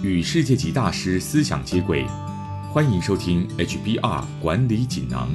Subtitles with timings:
[0.00, 2.06] 与世界级大师思想接轨，
[2.72, 5.28] 欢迎收听 HBR 管理锦囊。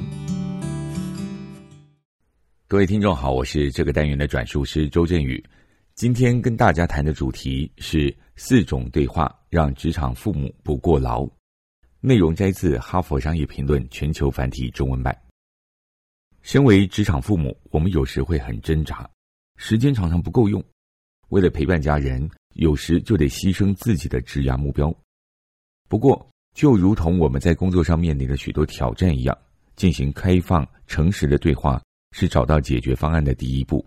[2.66, 5.42] 各位听众好，我是这个单元的转述师周振宇。
[5.94, 11.28] 今天跟大家谈的主题是四种对话让职场父母不过劳。
[12.00, 15.14] 内容摘自《哈佛商业评论》全球繁体中文版。
[16.40, 19.06] 身为职场父母，我们有时会很挣扎，
[19.58, 20.64] 时间常常不够用。
[21.28, 24.94] 为了陪伴家人，有时就得牺牲自己的职涯目标。
[25.88, 29.36] 不过，就如同我们在工作上面临的许多挑战一样，
[29.76, 31.82] 进行开放、诚实的对话
[32.12, 33.84] 是找到解决方案的第一步。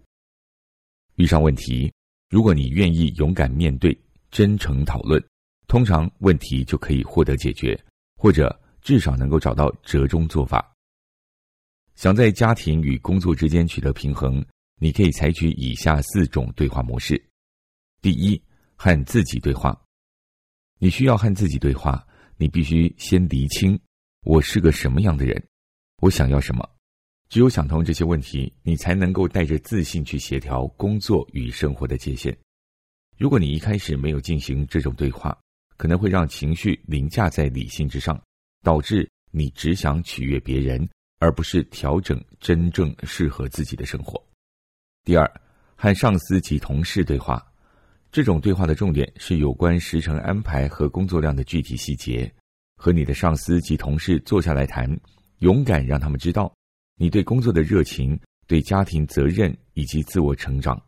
[1.16, 1.92] 遇上问题，
[2.30, 3.98] 如果你愿意勇敢面对、
[4.30, 5.24] 真诚讨论，
[5.68, 7.80] 通常问题就可以获得解决，
[8.18, 10.74] 或者至少能够找到折中做法。
[11.96, 14.46] 想在家庭与工作之间取得平衡，
[14.80, 17.20] 你可以采取以下四种对话模式：
[18.08, 18.42] 第一，
[18.78, 19.78] 和自己对话。
[20.80, 22.08] 你需要和自己对话，
[22.38, 23.78] 你必须先厘清
[24.24, 25.46] 我是个什么样的人，
[26.02, 26.66] 我想要什么。
[27.28, 32.34] 只有想通这些问题，你才能够带着自信去协调工作与生活的界限。
[33.18, 35.38] 如果你一开始没有进行这种对话，
[35.76, 38.18] 可能会让情绪凌驾在理性之上，
[38.64, 40.88] 导致你只想取悦别人。
[41.20, 44.24] 而不是调整真正适合自己的生活。
[45.04, 45.30] 第二，
[45.76, 47.46] 和上司及同事对话，
[48.12, 52.32] 这种对话的重点是有关时程安排和工作量的具体细节。
[52.76, 54.88] 和你的上司及同事坐下来谈，
[55.40, 56.54] 勇敢让他们知道
[56.96, 60.82] 你对工作的热情、对家庭责任以及自我成长，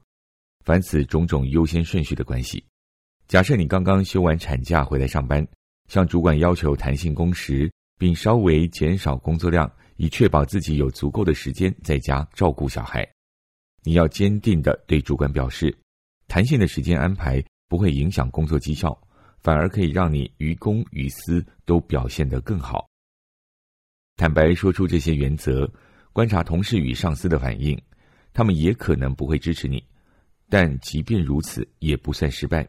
[0.63, 2.63] 凡此种种优先顺序的关系。
[3.27, 5.45] 假设你刚刚休完产假回来上班，
[5.87, 9.71] 向主管要求弹性工时，并稍微减少工作量。
[10.01, 13.05] 以确保自己有足够的时间在家照顾小孩，
[13.83, 15.77] 你要坚定的对主管表示，
[16.29, 18.95] 弹性的时间安排不会影响工作绩效，
[19.39, 22.87] 反而可以让你于公于私都表现得更好。
[24.15, 25.67] 坦白说出这些原则，
[26.13, 27.75] 观察同事与上司的反应，
[28.31, 29.83] 他们也可能不会支持你，
[30.49, 32.67] 但即便如此也不算失败。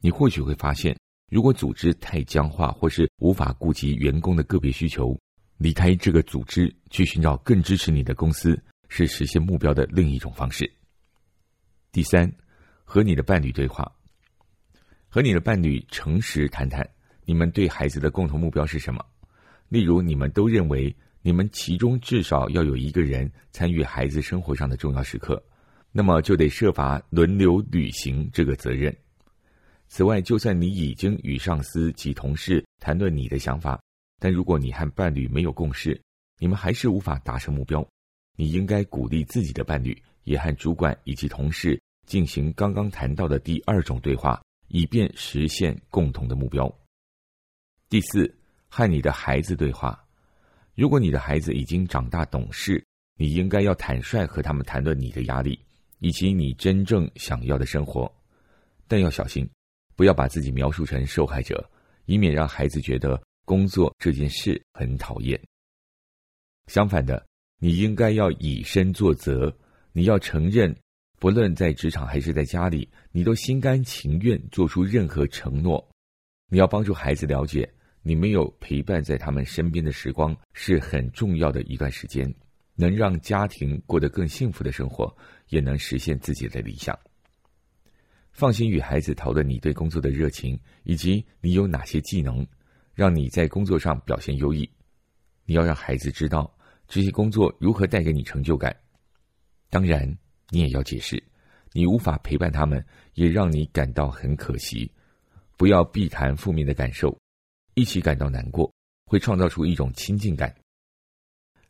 [0.00, 0.98] 你或许会发现，
[1.30, 5.16] 如果组织太僵化，或是无法顾及员工的个别需求。
[5.58, 10.68] 离开这个组织，去寻找更支持你的公司，是实现目标的另一种方式。
[11.92, 12.32] 第三，
[12.84, 13.92] 和你的伴侣对话，
[15.10, 16.82] 和你的伴侣诚实谈谈，
[17.26, 19.04] 你们对孩子的共同目标是什么？
[19.68, 25.44] 例如，你们都认为你们其中至少要有一个人参与孩子生活上的重要时刻，
[25.92, 28.96] 那么就得设法轮流履行这个责任。
[29.88, 33.78] 此外，就算你已经与上司及同事谈论你的想法。
[34.18, 36.00] 但如果你和伴侣没有共识，
[36.38, 37.86] 你们还是无法达成目标，
[38.34, 46.72] 你应该鼓励自己的伴侣，也和主管以及同事进行刚刚谈到的第二种对话，以便实现共同的目标。
[47.88, 48.32] 第四，
[48.68, 50.02] 和你的孩子对话。
[50.74, 52.84] 如果你的孩子已经长大懂事，
[53.16, 55.58] 你应该要坦率和他们谈论你的压力，
[55.98, 58.12] 以及你真正想要的生活。
[58.88, 59.48] 但要小心，
[59.96, 61.68] 不要把自己描述成受害者，
[62.06, 63.22] 以免让孩子觉得。
[63.44, 65.38] 工作这件事很讨厌。
[66.68, 67.26] 相反的，
[67.58, 69.54] 你应该要以身作则。
[69.92, 70.74] 你要承认，
[71.22, 75.88] 不论在职场还是在家里，你都心甘情愿做出任何承诺。
[76.48, 77.72] 你要帮助孩子了解，
[78.02, 82.28] 你没有陪伴在他们身边的时光是很重要的一段时间，
[82.74, 85.16] 能让家庭过得更幸福的生活，
[85.50, 86.98] 也能实现自己的理想。
[88.32, 92.44] 放心与孩子讨论你对工作的热情，以及你有哪些技能。
[92.94, 94.68] 让你在工作上表现优异，
[95.44, 96.52] 你要让孩子知道
[96.88, 98.76] 这些工作如何带给你成就感。
[99.70, 100.18] 当然，
[100.52, 101.20] 你也要解释，
[101.72, 104.90] 你无法陪伴他们，也让你感到很可惜。
[105.56, 107.18] 不要避谈负面的感受，
[107.72, 108.70] 一起感到难过，
[109.06, 110.54] 会创造出一种亲近感。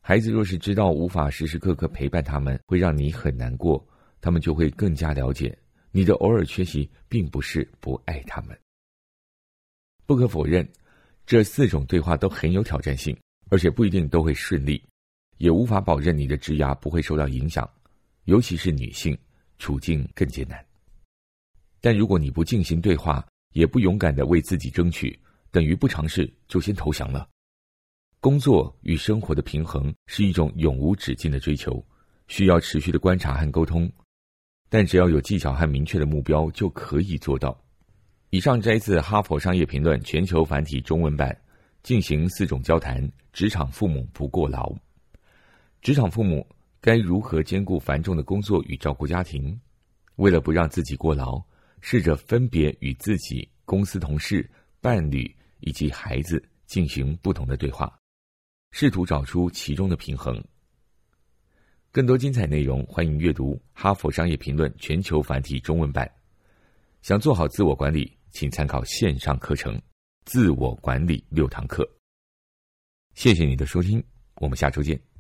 [0.00, 3.86] 孩子若是知道无法时时刻刻陪伴他们，会让你很难过，
[4.20, 5.56] 他们就会更加了解
[5.92, 8.58] 你的偶尔缺席，并不是不爱他们。
[10.06, 10.68] 不可否认。
[11.24, 13.16] 这四种对话都很有挑战性，
[13.48, 14.82] 而且不一定都会顺利，
[15.38, 17.70] 也无法保证你的职涯不会受到影响。
[18.24, 19.16] 尤其是女性，
[19.58, 20.64] 处境更艰难。
[21.80, 25.18] 但如果你不进行对话，也不勇敢的为自己争取，
[25.50, 27.28] 等于不尝试就先投降了。
[28.20, 31.84] 工作与生活的平衡是一种永无止境的追求，
[32.28, 33.90] 需要持续的观察和沟通。
[34.68, 37.60] 但只要有技巧和明确的目标，就可以做到。
[38.30, 41.36] 以上摘自《哈佛商业评论》全球繁体中文版。
[41.82, 44.72] 进行四种交谈，职场父母不过劳。
[45.80, 46.46] 职场父母
[46.82, 49.56] 该如何兼顾繁重的工作与照顾家庭？
[50.16, 51.40] 为了不让自己过劳，
[51.80, 54.50] 试着分别与自己、公司同事、
[54.80, 57.96] 伴侣以及孩子进行不同的对话，
[58.72, 60.42] 试图找出其中的平衡。
[61.92, 66.10] 更多精彩内容，欢迎阅读《哈佛商业评论》全球繁体中文版。
[67.00, 69.76] 想做好自我管理，请参考线上课程
[70.24, 71.84] 《自我管理六堂课》。
[73.14, 74.02] 谢谢你的收听，
[74.34, 75.11] 我们下周见。